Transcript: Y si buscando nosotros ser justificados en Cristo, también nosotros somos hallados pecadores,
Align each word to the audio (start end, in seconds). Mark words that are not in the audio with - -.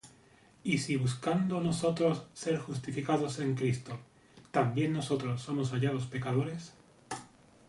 Y 0.63 0.79
si 0.79 0.95
buscando 0.95 1.61
nosotros 1.61 2.23
ser 2.33 2.57
justificados 2.57 3.37
en 3.37 3.53
Cristo, 3.53 3.99
también 4.49 4.93
nosotros 4.93 5.43
somos 5.43 5.69
hallados 5.73 6.07
pecadores, 6.07 6.73